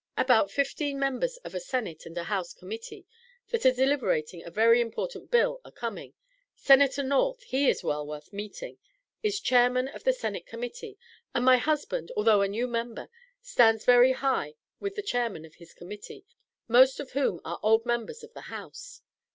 [0.17, 3.05] About fifteen members of a Senate and a House Committee
[3.49, 6.15] that are deliberating a very important bill are coming.
[6.55, 8.79] Senator North he is well worth meeting
[9.21, 10.97] is Chairman of the Senate Committee,
[11.35, 13.09] and my husband, although a new member,
[13.43, 16.25] stands very high with the Chairman of his Committee,
[16.67, 19.03] most of whom are old members of the House.